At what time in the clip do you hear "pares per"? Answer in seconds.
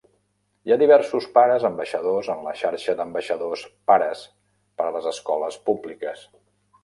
3.91-4.87